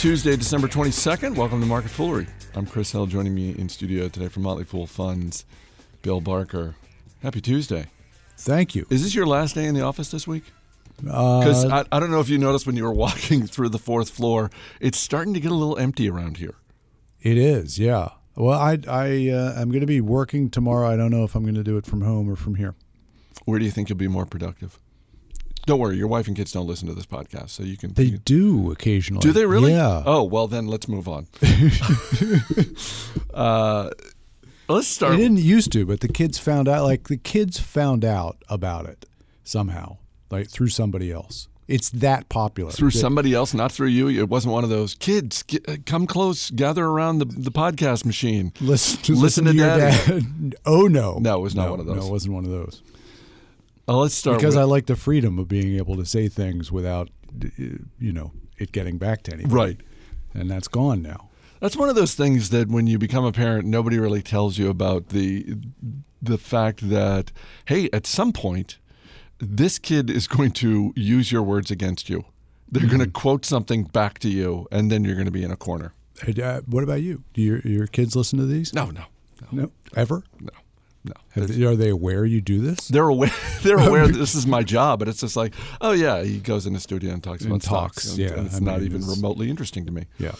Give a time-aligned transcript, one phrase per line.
[0.00, 1.36] Tuesday, December 22nd.
[1.36, 2.26] Welcome to Market Foolery.
[2.54, 3.04] I'm Chris Hill.
[3.04, 5.44] Joining me in studio today from Motley Fool Funds,
[6.00, 6.74] Bill Barker.
[7.22, 7.88] Happy Tuesday.
[8.38, 8.86] Thank you.
[8.88, 10.44] Is this your last day in the office this week?
[10.96, 13.78] Because Uh, I, I don't know if you noticed when you were walking through the
[13.78, 14.50] fourth floor,
[14.80, 16.54] it's starting to get a little empty around here.
[17.20, 18.08] it is, yeah.
[18.36, 20.88] Well, I I uh, I'm going to be working tomorrow.
[20.88, 22.74] I don't know if I'm going to do it from home or from here.
[23.44, 24.78] Where do you think you'll be more productive?
[25.66, 27.92] Don't worry, your wife and kids don't listen to this podcast, so you can.
[27.92, 29.20] They you can- do occasionally.
[29.20, 29.72] do they really?
[29.72, 30.02] Yeah.
[30.06, 31.26] Oh well, then let's move on.
[33.34, 33.90] uh,
[34.68, 35.12] let's start.
[35.12, 36.84] They didn't used to, but the kids found out.
[36.84, 39.06] Like the kids found out about it
[39.44, 39.98] somehow,
[40.30, 41.46] like through somebody else.
[41.68, 42.72] It's that popular.
[42.72, 44.08] through somebody else, not through you.
[44.08, 45.44] It wasn't one of those kids.
[45.44, 48.52] Get, uh, come close, gather around the the podcast machine.
[48.60, 50.20] Listen, to, Listen listen, to to your Daddy.
[50.22, 50.54] dad.
[50.66, 51.96] oh no, No, it was not No, one of those.
[51.96, 52.82] No, it wasn't one of those.
[53.90, 56.70] Uh, let's start Because with, I like the freedom of being able to say things
[56.70, 57.08] without,
[57.44, 57.48] uh,
[57.98, 59.54] you know, it getting back to anybody.
[59.54, 59.80] right.
[60.32, 61.28] And that's gone now.
[61.60, 64.70] That's one of those things that when you become a parent, nobody really tells you
[64.70, 65.56] about the
[66.22, 67.32] the fact that
[67.66, 68.78] hey, at some point,
[69.38, 72.24] this kid is going to use your words against you.
[72.70, 73.12] They're going to Mm-hmm.
[73.12, 75.92] quote something back to you, and then you're going to be in a corner.
[76.22, 77.24] Hey, uh, what about you?
[77.34, 78.72] Do your your kids listen to these?
[78.72, 79.04] No, no,
[79.40, 80.22] no, No, ever.
[80.40, 80.50] no,
[81.04, 81.12] no.
[81.34, 82.88] They, are they aware you do this?
[82.88, 83.32] They're aware.
[83.62, 86.72] They're aware this is my job, but it's just like, oh yeah, he goes in
[86.74, 89.00] the studio and talks And about talks, stocks, yeah, and it's I not mean, even
[89.02, 90.06] it's- remotely interesting to me.
[90.18, 90.32] Yeah.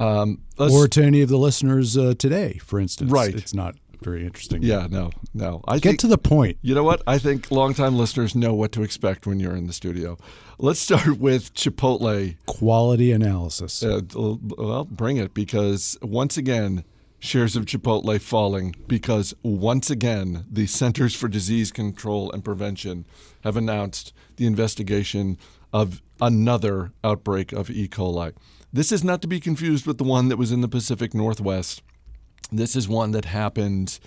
[0.00, 3.10] Um, Or to any of the listeners uh, today, for instance.
[3.10, 3.34] Right.
[3.34, 4.62] It's not very interesting.
[4.64, 5.60] yeah, no, no.
[5.68, 6.58] I Get think to the point.
[6.60, 7.02] you know what?
[7.06, 10.18] I think longtime listeners know what to expect when you're in the studio.
[10.58, 12.34] Let's start with Chipotle.
[12.46, 13.80] Quality analysis.
[13.84, 16.82] Uh, well, bring it because once again,
[17.22, 23.06] shares of Chipotle falling because once again, the Centers for Disease Control and Prevention
[23.44, 25.38] have announced the investigation
[25.72, 27.86] of another outbreak of E.
[27.86, 28.34] coli.
[28.72, 31.80] This is not to be confused with the one that was in the Pacific Northwest.
[32.50, 34.00] This is one that happened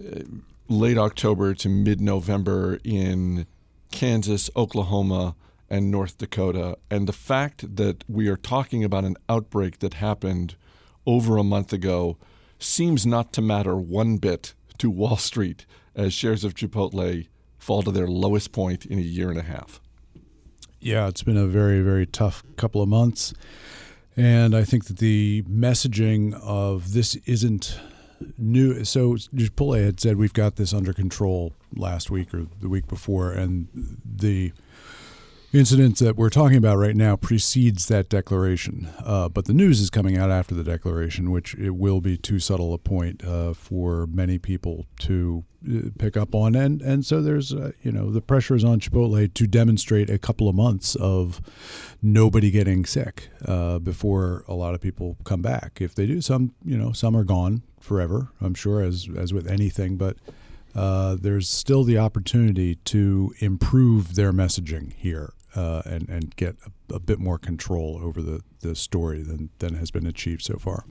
[0.00, 0.20] uh,
[0.68, 3.46] late October to mid November in
[3.90, 5.34] Kansas, Oklahoma,
[5.68, 6.78] and North Dakota.
[6.92, 10.54] And the fact that we are talking about an outbreak that happened
[11.10, 12.16] over a month ago
[12.60, 15.66] seems not to matter one bit to Wall Street
[15.96, 17.26] as shares of Chipotle
[17.58, 19.80] fall to their lowest point in a year and a half.
[20.78, 23.34] Yeah, it's been a very, very tough couple of months.
[24.16, 27.78] And I think that the messaging of this isn't
[28.38, 28.84] new.
[28.84, 33.32] So Chipotle had said we've got this under control last week or the week before,
[33.32, 33.68] and
[34.04, 34.52] the
[35.52, 38.88] incident that we're talking about right now precedes that declaration.
[39.04, 42.38] Uh, but the news is coming out after the declaration, which it will be too
[42.38, 46.54] subtle a point uh, for many people to uh, pick up on.
[46.54, 50.18] And and so there's uh, you know the pressure is on Chipotle to demonstrate a
[50.18, 51.40] couple of months of
[52.00, 55.78] nobody getting sick uh, before a lot of people come back.
[55.80, 58.28] If they do, some you know some are gone forever.
[58.40, 60.16] I'm sure as as with anything, but.
[60.72, 66.94] Uh, there's still the opportunity to improve their messaging here uh, and and get a,
[66.94, 70.84] a bit more control over the, the story than than has been achieved so far.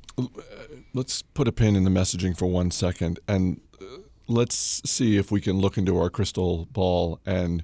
[0.94, 3.86] Let's put a pin in the messaging for one second and uh,
[4.28, 7.64] let's see if we can look into our crystal ball and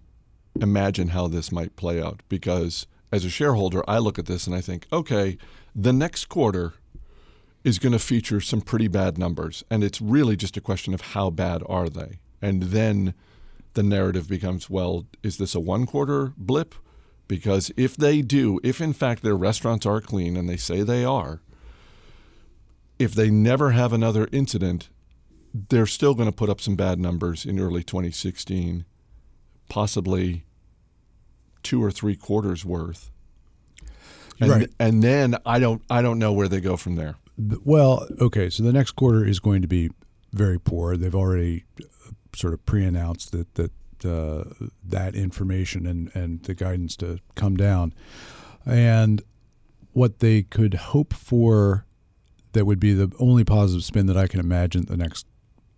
[0.61, 2.21] imagine how this might play out.
[2.29, 5.37] Because as a shareholder, I look at this and I think, okay,
[5.75, 6.73] the next quarter
[7.63, 9.63] is going to feature some pretty bad numbers.
[9.69, 12.19] And it's really just a question of how bad are they?
[12.41, 13.13] And then
[13.73, 16.75] the narrative becomes, well, is this a one quarter blip?
[17.27, 21.03] Because if they do, if in fact their restaurants are clean and they say they
[21.03, 21.41] are,
[22.99, 24.89] if they never have another incident,
[25.69, 28.85] they're still going to put up some bad numbers in early 2016,
[29.69, 30.45] possibly
[31.63, 33.11] two or three quarters worth.
[34.39, 34.69] And, Right.
[34.79, 37.15] and then I don't I don't know where they go from there.
[37.37, 39.89] Well, okay, so the next quarter is going to be
[40.33, 40.95] very poor.
[40.97, 43.71] They've already uh, sort of pre-announced that that
[44.03, 44.45] uh,
[44.83, 47.93] that information and and the guidance to come down,
[48.65, 49.21] and
[49.93, 51.85] what they could hope for
[52.53, 55.27] that would be the only positive spin that I can imagine at the next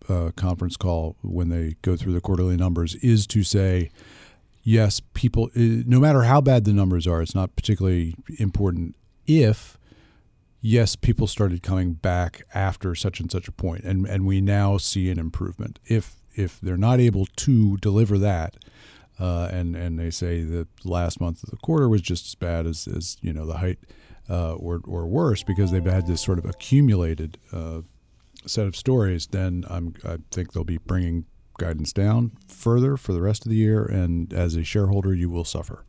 [0.10, 3.90] uh, conference call when they go through the quarterly numbers is to say,
[4.64, 9.78] yes, people, uh, no matter how bad the numbers are, it's not particularly important if
[10.62, 14.78] yes, people started coming back after such and such a point, and and we now
[14.78, 15.80] see an improvement.
[15.86, 18.56] If if they're not able to deliver that,
[19.20, 22.66] uh, and and they say that last month of the quarter was just as bad
[22.66, 23.80] as as you know the height,
[24.30, 27.82] uh, or or worse because they've had this sort of accumulated uh,
[28.46, 31.26] set of stories, then I'm I think they'll be bringing
[31.58, 35.46] guidance down further for the rest of the year, and as a shareholder, you will
[35.46, 35.86] suffer.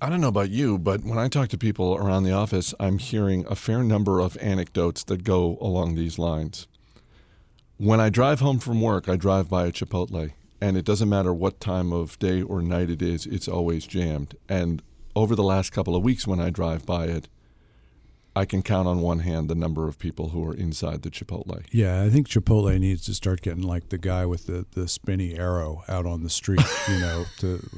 [0.00, 2.98] I don't know about you, but when I talk to people around the office, I'm
[2.98, 6.66] hearing a fair number of anecdotes that go along these lines.
[7.78, 11.32] When I drive home from work, I drive by a Chipotle, and it doesn't matter
[11.32, 14.36] what time of day or night it is, it's always jammed.
[14.48, 14.82] And
[15.16, 17.28] over the last couple of weeks, when I drive by it,
[18.34, 21.62] I can count on one hand the number of people who are inside the Chipotle.
[21.70, 25.34] Yeah, I think Chipotle needs to start getting like the guy with the, the spinny
[25.36, 27.68] arrow out on the street, you know, to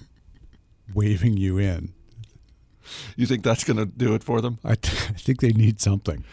[0.95, 1.93] waving you in.
[3.17, 4.59] You think that's going to do it for them?
[4.63, 6.25] I, th- I think they need something.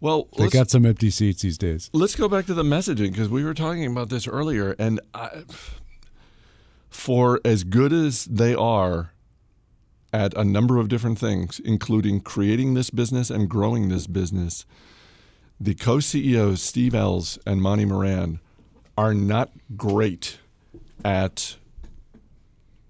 [0.00, 1.90] Well, they got some empty seats these days.
[1.92, 5.44] Let's go back to the messaging because we were talking about this earlier, and I,
[6.88, 9.12] for as good as they are
[10.12, 14.64] at a number of different things, including creating this business and growing this business,
[15.60, 18.40] the co CEOs, Steve Ells and Monty Moran,
[18.96, 20.38] are not great
[21.04, 21.56] at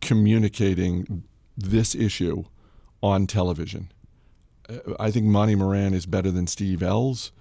[0.00, 1.24] communicating
[1.56, 2.44] this issue
[3.02, 3.90] on television.
[4.98, 7.32] I think Monty Moran is better than Steve Ells,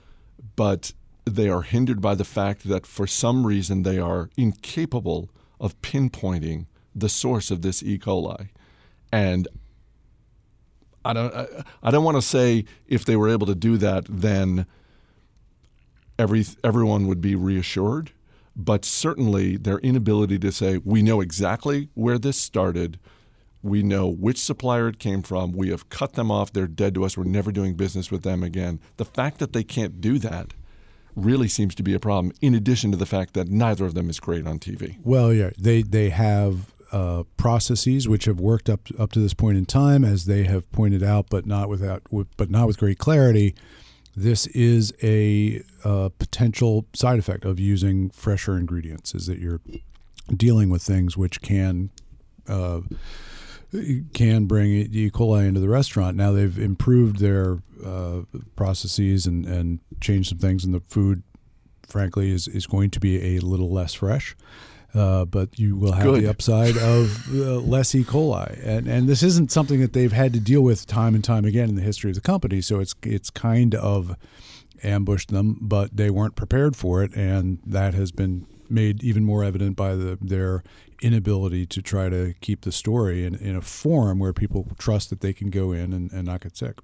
[0.56, 0.94] but
[1.26, 5.30] they are hindered by the fact that for some reason they are incapable
[5.60, 6.66] of pinpointing
[6.96, 7.98] the source of this E.
[7.98, 8.50] coli.
[9.12, 9.48] And
[11.06, 11.34] I don't
[11.82, 14.66] I don't want to say if they were able to do that then
[16.18, 18.12] every everyone would be reassured,
[18.56, 23.00] but certainly their inability to say we know exactly where this started,
[23.62, 27.04] we know which supplier it came from, we have cut them off, they're dead to
[27.04, 28.80] us, we're never doing business with them again.
[28.98, 30.54] The fact that they can't do that
[31.16, 34.10] really seems to be a problem in addition to the fact that neither of them
[34.10, 34.98] is great on TV.
[35.04, 39.58] Well, yeah, they they have uh, processes which have worked up up to this point
[39.58, 42.04] in time, as they have pointed out, but not without,
[42.38, 43.56] but not with great clarity.
[44.16, 49.14] This is a uh, potential side effect of using fresher ingredients.
[49.14, 49.62] Is that you're
[50.36, 51.90] dealing with things which can
[52.48, 52.82] uh,
[54.14, 55.12] can bring E.
[55.12, 56.18] coli into the restaurant.
[56.18, 58.22] Now they've improved their uh,
[58.56, 61.24] processes and, and changed some things, and the food,
[61.88, 64.36] frankly, is, is going to be a little less fresh.
[64.96, 66.24] Uh, but you will have Good.
[66.24, 68.04] the upside of uh, less E.
[68.04, 71.46] coli, and and this isn't something that they've had to deal with time and time
[71.46, 72.60] again in the history of the company.
[72.60, 74.16] So it's it's kind of
[74.82, 79.44] ambushed them, but they weren't prepared for it, and that has been made even more
[79.44, 80.64] evident by the, their
[81.02, 85.22] inability to try to keep the story in, in a form where people trust that
[85.22, 86.80] they can go in and, and not get sick.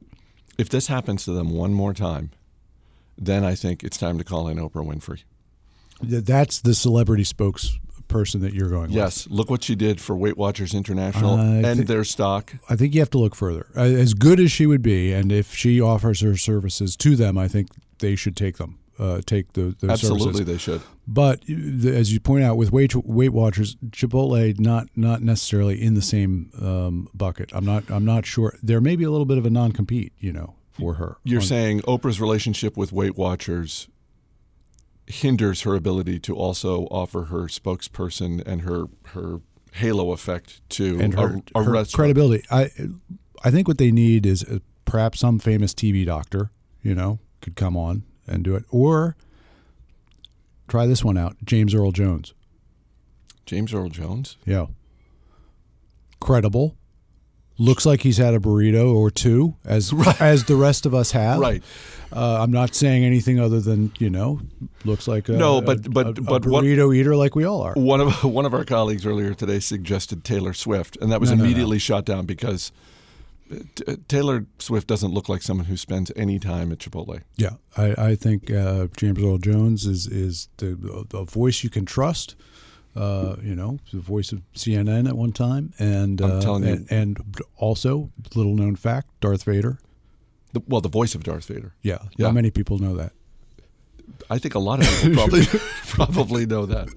[0.58, 2.32] If this happens to them one more time,
[3.18, 5.24] then I think it's time to call in Oprah Winfrey.
[6.02, 7.78] That's the celebrity spokes
[8.08, 9.34] person that you're going yes, with.
[9.36, 12.54] look what she did for Weight Watchers International uh, and their stock.
[12.70, 13.68] I think you have to look further.
[13.76, 17.48] As good as she would be, and if she offers her services to them, I
[17.48, 17.70] think
[18.00, 18.80] they should take them.
[18.98, 20.46] Uh, take the, the absolutely services.
[20.46, 20.82] they should.
[21.06, 26.02] But as you point out, with Weight Weight Watchers, Chipotle not not necessarily in the
[26.02, 27.52] same um, bucket.
[27.54, 28.56] I'm not I'm not sure.
[28.64, 31.18] There may be a little bit of a non compete, you know, for her.
[31.26, 33.90] You're on, saying Oprah's relationship with Weight Watchers
[35.08, 39.42] hinders her ability to also offer her spokesperson and her her
[39.74, 42.46] halo effect to and her, a, a her credibility.
[42.50, 42.72] I
[43.44, 46.50] I think what they need is uh, perhaps some famous TV doctor,
[46.82, 49.16] you know, could come on and do it, or
[50.68, 52.33] try this one out, James Earl Jones.
[53.45, 54.38] James Earl Jones.
[54.45, 54.68] Yeah.
[56.19, 56.75] Credible.
[57.57, 60.19] Looks like he's had a burrito or two, as right.
[60.22, 61.39] as the rest of us have.
[61.39, 61.63] Right.
[62.12, 64.41] Uh, I'm not saying anything other than you know,
[64.84, 67.62] looks like a, no, but a, but a, but burrito one, eater like we all
[67.62, 67.74] are.
[67.74, 71.38] One of one of our colleagues earlier today suggested Taylor Swift, and that was no,
[71.38, 71.79] immediately no, no.
[71.79, 72.74] shot down because
[73.52, 77.22] uh, Taylor Swift doesn't look like someone who spends any time at Chipotle.
[77.36, 81.86] Yeah, I, I think uh, James Earl Jones is is the, the voice you can
[81.86, 82.36] trust.
[82.96, 88.10] Uh, you know, the voice of CNN at one time, and you, and, and also
[88.36, 89.80] little known fact, Darth Vader.
[90.54, 91.75] The, well, the voice of Darth Vader.
[91.82, 92.28] Yeah, yeah.
[92.28, 93.12] Not many people know that.
[94.30, 95.46] I think a lot of people probably
[95.88, 96.88] probably know that.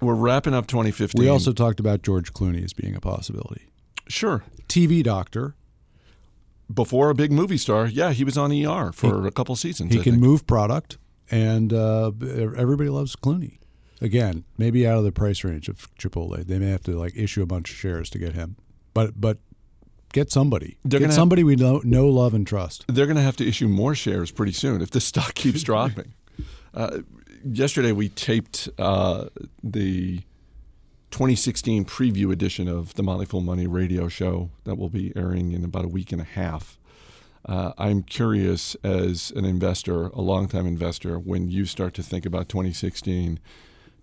[0.00, 1.20] We're wrapping up 2015.
[1.20, 3.68] We also talked about George Clooney as being a possibility.
[4.12, 4.44] Sure.
[4.68, 5.54] TV doctor.
[6.72, 9.92] Before a big movie star, yeah, he was on ER for he, a couple seasons.
[9.92, 10.24] He I can think.
[10.24, 10.96] move product,
[11.30, 12.12] and uh,
[12.56, 13.58] everybody loves Clooney.
[14.00, 17.42] Again, maybe out of the price range of Chipotle, they may have to like issue
[17.42, 18.56] a bunch of shares to get him.
[18.94, 19.38] But but
[20.12, 20.78] get somebody.
[20.84, 22.84] They're get somebody have, we know, know, love, and trust.
[22.88, 26.14] They're going to have to issue more shares pretty soon if the stock keeps dropping.
[26.74, 27.00] Uh,
[27.44, 29.26] yesterday, we taped uh,
[29.62, 30.20] the
[31.12, 35.62] 2016 preview edition of the Motley Fool Money radio show that will be airing in
[35.62, 36.78] about a week and a half.
[37.44, 42.48] Uh, I'm curious as an investor, a longtime investor, when you start to think about
[42.48, 43.38] 2016,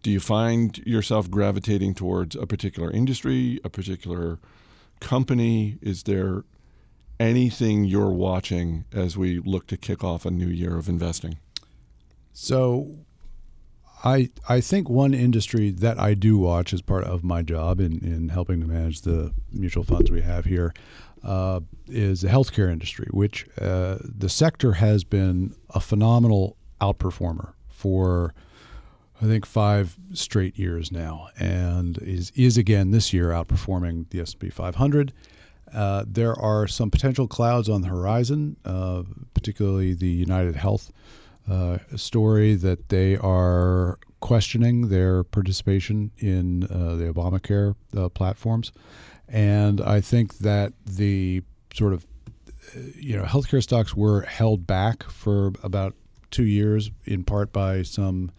[0.04, 4.38] do you find yourself gravitating towards a particular industry, a particular
[5.00, 5.80] company?
[5.82, 6.44] Is there
[7.20, 11.40] anything you're watching as we look to kick off a new year of investing?
[12.34, 13.00] So,
[14.04, 18.00] I I think one industry that I do watch as part of my job in,
[18.00, 20.74] in helping to manage the mutual funds we have here
[21.24, 28.34] uh, is the healthcare industry, which uh, the sector has been a phenomenal outperformer for
[29.22, 34.32] I think five straight years now, and is is again this year outperforming the S
[34.34, 35.12] and P 500.
[35.74, 39.04] Uh, there are some potential clouds on the horizon, uh,
[39.36, 40.92] particularly the United Health
[41.50, 48.72] uh, story that they are questioning their participation in uh, the Obamacare uh, platforms,
[49.28, 51.42] and I think that the
[51.74, 52.06] sort of
[52.96, 55.96] you know healthcare stocks were held back for about
[56.32, 58.32] two years, in part by some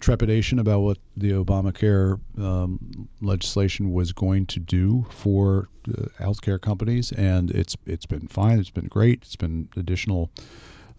[0.00, 7.10] trepidation about what the Obamacare um, legislation was going to do for uh, healthcare companies,
[7.12, 8.58] and it's it's been fine.
[8.58, 9.22] It's been great.
[9.22, 10.30] It's been additional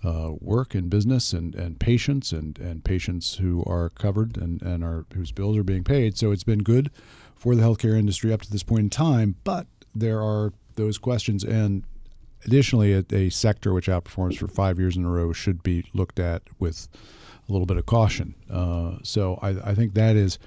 [0.06, 4.84] uh, work and business and, and patients and, and patients who are covered and, and
[4.84, 6.18] are whose bills are being paid.
[6.18, 6.92] So it's been good
[7.36, 9.36] for the healthcare industry up to this point in time.
[9.44, 11.84] But there are those questions, and
[12.46, 16.20] additionally, a, a sector which outperforms for five years in a row should be looked
[16.20, 16.88] at with
[17.48, 18.36] a little bit of caution.
[18.52, 20.38] Uh, so I, I, think that is,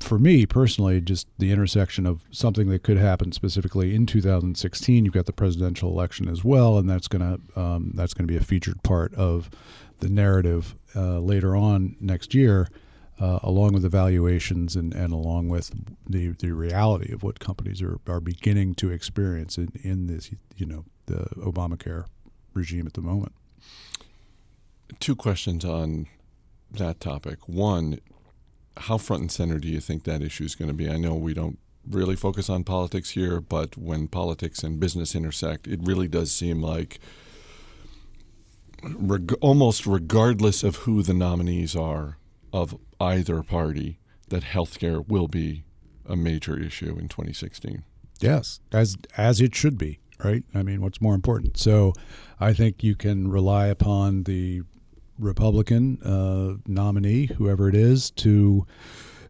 [0.00, 5.04] for me personally, just the intersection of something that could happen specifically in 2016.
[5.04, 8.42] You've got the presidential election as well, and that's gonna um, that's gonna be a
[8.42, 9.50] featured part of
[10.00, 12.68] the narrative uh, later on next year.
[13.20, 15.70] Uh, along with the valuations and, and along with
[16.08, 20.64] the, the reality of what companies are, are beginning to experience in, in this, you
[20.64, 22.06] know, the Obamacare
[22.54, 23.34] regime at the moment
[24.98, 26.06] two questions on
[26.70, 27.48] that topic.
[27.48, 28.00] One,
[28.76, 30.88] how front and center do you think that issue is going to be?
[30.88, 31.58] I know we don't
[31.88, 36.62] really focus on politics here, but when politics and business intersect, it really does seem
[36.62, 37.00] like
[38.82, 42.18] reg- almost regardless of who the nominees are
[42.52, 43.98] of either party,
[44.28, 45.64] that healthcare will be
[46.06, 47.82] a major issue in 2016.
[48.20, 50.44] Yes, as as it should be, right?
[50.54, 51.56] I mean, what's more important?
[51.56, 51.94] So,
[52.38, 54.62] I think you can rely upon the
[55.20, 58.66] Republican uh, nominee, whoever it is, to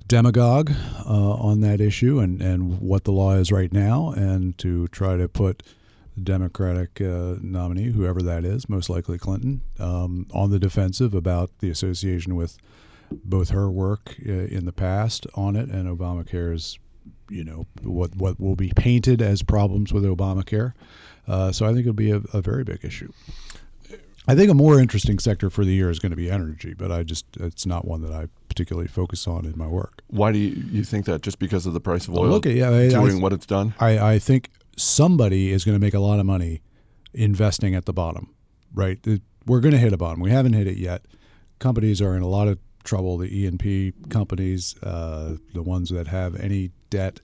[0.07, 0.73] demagogue
[1.07, 5.17] uh, on that issue and, and what the law is right now, and to try
[5.17, 5.63] to put
[6.15, 11.51] the Democratic uh, nominee, whoever that is, most likely Clinton, um, on the defensive about
[11.59, 12.57] the association with
[13.11, 16.79] both her work uh, in the past on it and Obamacare's,
[17.29, 20.75] you know, what what will be painted as problems with Obamacare.
[21.27, 23.13] Uh, so I think it'll be a, a very big issue.
[24.31, 26.93] I think a more interesting sector for the year is going to be energy, but
[26.93, 30.03] I just it's not one that I particularly focus on in my work.
[30.07, 31.23] Why do you, you think that?
[31.23, 33.75] Just because of the price of oil look at, yeah, doing I, what it's done?
[33.81, 36.63] I, I think somebody is going to make a lot of money
[37.13, 38.33] investing at the bottom,
[38.73, 39.05] right?
[39.47, 40.21] We're going to hit a bottom.
[40.21, 41.07] We haven't hit it yet.
[41.59, 43.19] Companies are in a lot of trouble.
[43.19, 47.19] The E&P companies, uh, the ones that have any debt,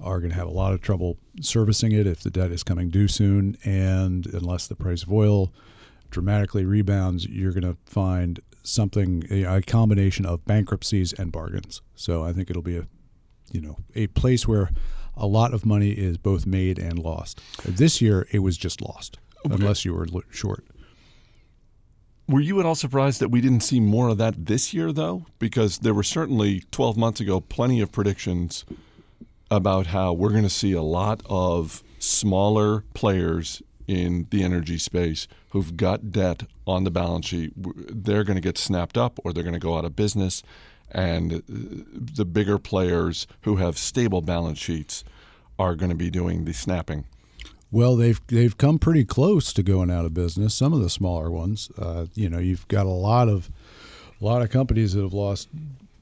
[0.00, 2.90] are going to have a lot of trouble servicing it if the debt is coming
[2.90, 5.52] due soon, and unless the price of oil–
[6.10, 11.82] dramatically rebounds, you're going to find something a combination of bankruptcies and bargains.
[11.94, 12.86] So I think it'll be a
[13.50, 14.70] you know a place where
[15.16, 17.40] a lot of money is both made and lost.
[17.64, 20.64] This year it was just lost unless you were short.
[22.28, 25.26] Were you at all surprised that we didn't see more of that this year though?
[25.38, 28.64] Because there were certainly 12 months ago plenty of predictions
[29.50, 35.26] about how we're going to see a lot of smaller players in the energy space
[35.48, 39.42] who've got debt on the balance sheet, they're going to get snapped up or they're
[39.42, 40.44] going to go out of business.
[40.92, 45.02] And uh, the bigger players who have stable balance sheets
[45.58, 47.04] are going to be doing the snapping.
[47.72, 50.54] Well, they've they've come pretty close to going out of business.
[50.54, 53.50] Some of the smaller ones, uh, you know, you've got a lot of
[54.20, 55.48] a lot of companies that have lost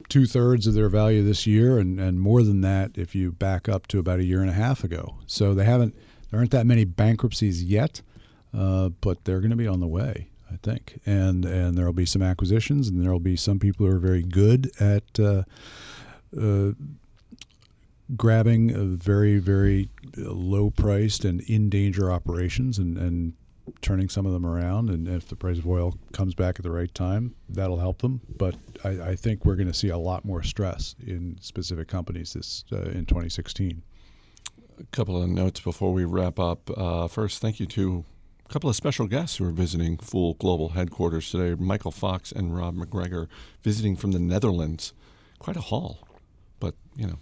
[0.09, 3.67] two thirds of their value this year, and, and more than that if you back
[3.67, 5.15] up to about a year and a half ago.
[5.27, 5.95] So they haven't
[6.29, 8.01] there aren't that many bankruptcies yet,
[8.53, 10.99] uh, but they're going to be on the way, I think.
[11.05, 13.99] And and there will be some acquisitions, and there will be some people who are
[13.99, 15.43] very good at uh,
[16.39, 16.71] uh,
[18.15, 23.33] grabbing very very low priced and in danger operations and and
[23.81, 24.89] turning some of them around.
[24.89, 28.21] And if the price of oil comes back at the right time, that'll help them.
[28.37, 32.33] But I, I think we're going to see a lot more stress in specific companies
[32.33, 33.83] this uh, in 2016
[34.79, 36.69] a couple of notes before we wrap up.
[36.75, 38.05] Uh, first, thank you to
[38.45, 42.55] a couple of special guests who are visiting Fool Global headquarters today Michael Fox and
[42.55, 43.27] Rob McGregor,
[43.61, 44.93] visiting from the Netherlands.
[45.39, 46.07] Quite a haul,
[46.59, 47.17] but, you know,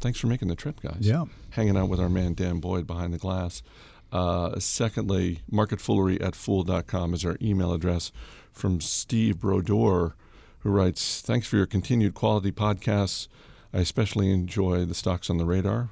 [0.00, 0.98] thanks for making the trip, guys.
[1.00, 1.24] Yeah.
[1.50, 3.62] Hanging out with our man Dan Boyd behind the glass.
[4.12, 8.12] Uh, secondly, marketfoolery at fool.com is our email address
[8.50, 10.14] from Steve Brodeur,
[10.60, 13.28] who writes Thanks for your continued quality podcasts.
[13.72, 15.90] I especially enjoy the stocks on the radar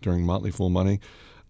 [0.00, 1.00] during Motley Fool Money.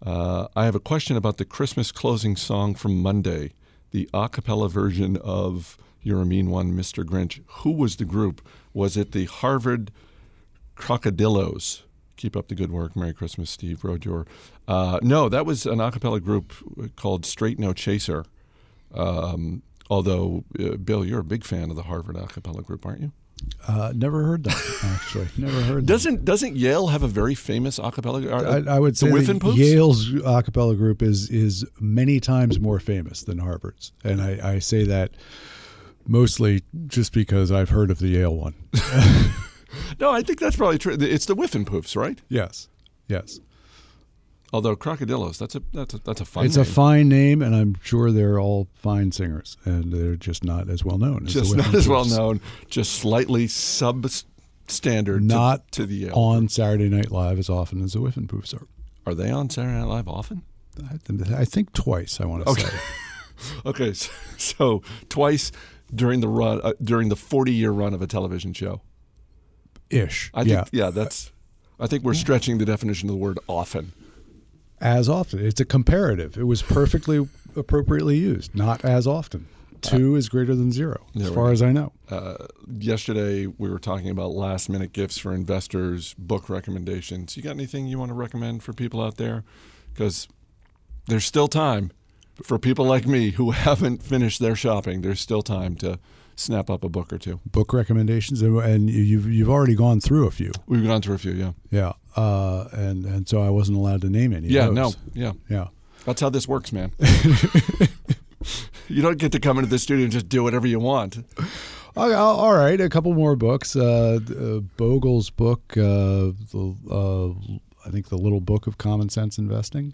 [0.05, 3.53] Uh, I have a question about the Christmas closing song from Monday,
[3.91, 7.03] the a cappella version of You're a Mean One, Mr.
[7.03, 7.41] Grinch.
[7.47, 8.41] Who was the group?
[8.73, 9.91] Was it the Harvard
[10.75, 11.83] Krokodiloes?
[12.17, 12.95] Keep up the good work.
[12.95, 14.25] Merry Christmas, Steve Brodeur.
[14.67, 16.53] Uh, no, that was an a cappella group
[16.95, 18.25] called Straight No Chaser.
[18.93, 23.01] Um, although, uh, Bill, you're a big fan of the Harvard a cappella group, aren't
[23.01, 23.11] you?
[23.67, 25.27] Uh, never heard that actually.
[25.37, 25.85] Never heard.
[25.85, 28.21] Doesn't doesn't Yale have a very famous a cappella?
[28.21, 28.67] That.
[28.67, 33.23] I, I would say that Yale's a cappella group is is many times more famous
[33.23, 35.11] than Harvard's, and I, I say that
[36.07, 38.55] mostly just because I've heard of the Yale one.
[39.99, 40.97] no, I think that's probably true.
[40.99, 42.19] It's the Whiffenpoofs, right?
[42.29, 42.67] Yes,
[43.07, 43.39] yes.
[44.53, 46.45] Although Krokodiloes, that's a that's a that's a fun.
[46.45, 46.61] It's name.
[46.63, 50.83] a fine name, and I'm sure they're all fine singers, and they're just not as
[50.83, 51.25] well known.
[51.27, 55.21] As just not as well known, just slightly substandard.
[55.21, 56.13] Not to, to the Yale.
[56.15, 58.67] on Saturday Night Live as often as the Whiffenpoofs are.
[59.05, 60.43] Are they on Saturday Night Live often?
[60.89, 60.99] I,
[61.41, 62.19] I think twice.
[62.19, 62.63] I want to Okay.
[62.63, 62.77] say.
[63.65, 65.51] Okay, so, so twice
[65.95, 68.81] during the run uh, during the forty year run of a television show.
[69.89, 70.29] Ish.
[70.33, 70.63] I yeah.
[70.63, 71.31] think yeah, that's.
[71.79, 73.93] I think we're stretching the definition of the word often.
[74.81, 75.45] As often.
[75.45, 76.37] It's a comparative.
[76.37, 78.55] It was perfectly appropriately used.
[78.55, 79.47] Not as often.
[79.81, 81.51] Two is greater than zero, as far go.
[81.51, 81.91] as I know.
[82.09, 87.35] Uh, yesterday we were talking about last minute gifts for investors, book recommendations.
[87.35, 89.43] You got anything you want to recommend for people out there?
[89.91, 90.27] Because
[91.07, 91.91] there's still time
[92.43, 95.01] for people like me who haven't finished their shopping.
[95.01, 95.97] There's still time to
[96.41, 97.39] snap up a book or two.
[97.45, 100.51] Book recommendations, and- and you've you've already gone through a few.
[100.67, 101.51] We've gone through a few, yeah.
[101.71, 104.47] Yeah, uh, and and so I wasn't allowed to name any.
[104.49, 105.33] Yeah, no, yeah.
[105.49, 105.67] yeah.
[106.05, 106.91] That's how this works, man.
[108.87, 111.17] you don't get to come into the studio and just do whatever you want.
[111.95, 113.75] Oh, all all right, a couple more books.
[113.75, 117.53] Uh, uh, Bogle's book, uh, the, uh,
[117.85, 119.93] I think the Little Book of Common Sense Investing,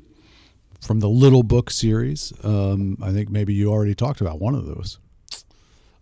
[0.80, 2.32] from the Little Book series.
[2.44, 5.00] Um, I think maybe you already talked about one of those.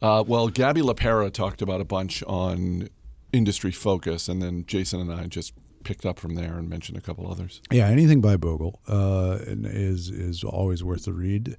[0.06, 2.90] Uh, well, Gaby Lapera talked about a bunch on
[3.34, 7.02] industry focus, and then Jason and I just picked up from there and mentioned a
[7.02, 7.60] couple others.
[7.72, 11.58] Yeah, anything by Bogle uh, is is always worth the read,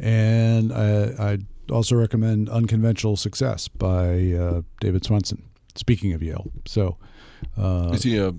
[0.00, 1.38] and I I
[1.70, 5.42] also recommend Unconventional Success by uh, David Swensen.
[5.76, 6.98] Speaking of Yale, so
[7.56, 8.34] uh, Is he a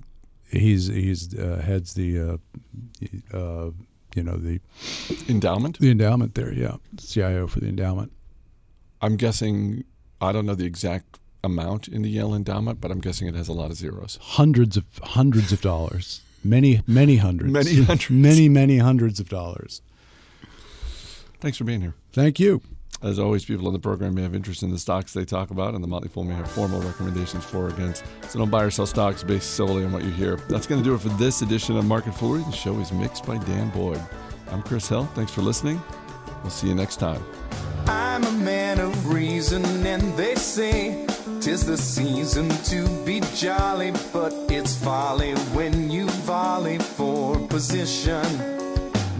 [0.50, 2.38] he's he's uh, heads the uh,
[3.34, 3.72] uh,
[4.16, 4.60] you know the
[5.30, 5.80] endowment?
[5.80, 6.52] the endowment there.
[6.54, 8.12] Yeah, CIO for the endowment.
[9.06, 9.84] I'm guessing
[10.20, 13.48] I don't know the exact amount in the Yale endowment, but I'm guessing it has
[13.48, 14.18] a lot of zeros.
[14.20, 16.22] Hundreds of hundreds of dollars.
[16.44, 17.54] Many many hundreds.
[17.54, 18.10] Many hundreds.
[18.10, 19.84] many many hundreds of dollars.
[21.40, 21.94] Thanks for being here.
[22.14, 22.62] Thank you.
[23.04, 25.76] As always, people on the program may have interest in the stocks they talk about,
[25.76, 28.04] and the Motley Fool may have formal recommendations for or against.
[28.30, 30.38] So don't buy or sell stocks based solely on what you hear.
[30.50, 32.44] That's going to do it for this edition of Market Foolery.
[32.46, 34.02] The show is mixed by Dan Boyd.
[34.50, 35.06] I'm Chris Hill.
[35.14, 35.80] Thanks for listening.
[36.42, 37.24] We'll see you next time.
[38.76, 41.06] Man of reason, and they say
[41.42, 48.26] tis the season to be jolly, but it's folly when you volley for position.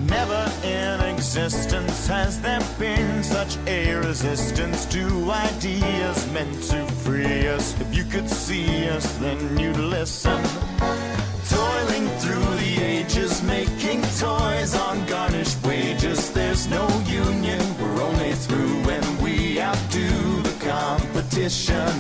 [0.08, 7.80] Never in existence has there been such a resistance to ideas meant to free us.
[7.80, 10.42] If you could see us, then you'd listen.
[11.50, 16.32] Toiling through the ages, making toys on garnished wages.
[16.32, 18.85] There's no union, we're only through
[21.36, 21.94] competition.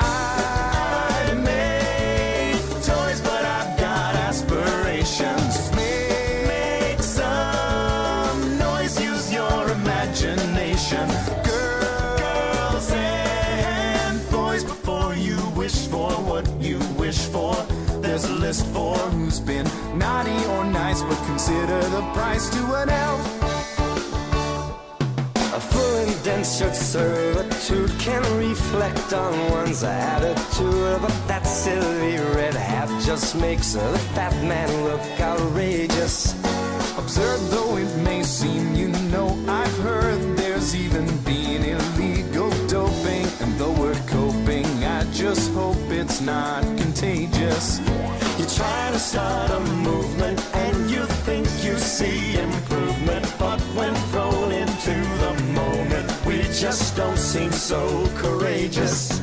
[0.00, 5.70] I make toys, but I've got aspirations.
[5.76, 11.08] Make some noise, use your imagination.
[11.44, 17.54] Girls and boys, before you wish for what you wish for,
[18.00, 22.88] there's a list for who's been naughty or nice, but consider the price to an
[22.88, 23.41] elf.
[26.22, 33.72] Full indentured servitude can reflect on one's attitude, but that silly red hat just makes
[33.72, 36.34] the fat man look outrageous.
[36.96, 43.26] Absurd though it may seem, you know, I've heard there's even been illegal doping.
[43.40, 47.80] And though we're coping, I just hope it's not contagious.
[48.38, 53.21] You try to start a movement and you think you see improvement,
[56.62, 59.20] just don't seem so courageous.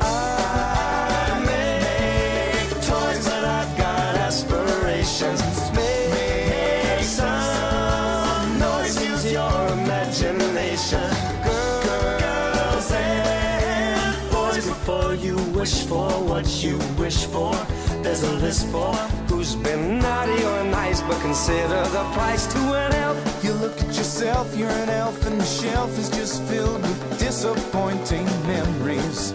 [0.00, 5.42] I make toys, but I've got aspirations.
[5.76, 11.10] Make some noise, use your imagination.
[11.44, 17.54] Girls and boys, before you wish for what you wish for,
[18.02, 19.23] there's a list for.
[19.44, 23.44] Who's been naughty or nice, but consider the price to an elf.
[23.44, 28.24] You look at yourself, you're an elf, and the shelf is just filled with disappointing
[28.46, 29.34] memories.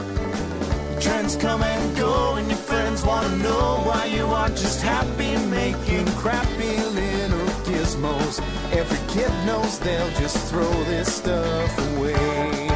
[0.99, 6.07] Trends come and go, and your friends wanna know why you aren't just happy making
[6.17, 8.41] crappy little gizmos.
[8.71, 12.68] Every kid knows they'll just throw this stuff away.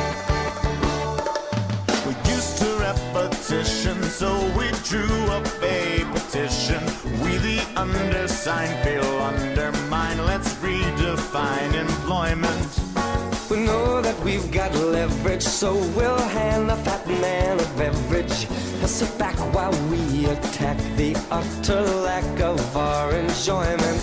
[4.13, 6.82] So we drew up a petition.
[7.23, 10.23] We the undersigned feel undermined.
[10.26, 12.69] Let's redefine employment.
[13.49, 18.45] We know that we've got leverage, so we'll hand the fat man a beverage.
[18.82, 23.99] And sit back while we attack the utter lack of our enjoyment.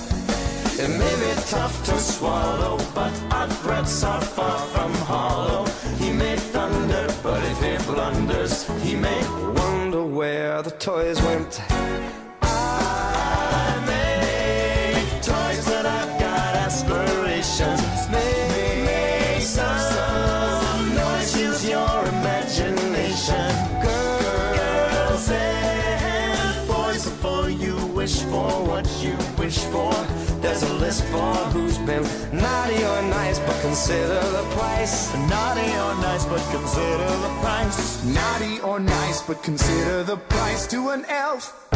[0.84, 5.66] It may be tough to swallow, but our threats are far from hollow.
[5.98, 9.20] He may thunder, but if he blunders, he may
[10.60, 11.60] where the toys went.
[12.42, 17.80] I make toys, I've got aspirations.
[18.10, 23.50] Make some noise, use your imagination.
[23.86, 27.06] Girls and boys,
[27.62, 29.94] you wish for what you wish for,
[30.42, 31.69] there's a list for Who's
[33.60, 35.12] consider the price.
[35.28, 38.04] naughty or nice, but consider the price.
[38.04, 41.70] Naughty or nice, but consider the price to an elf.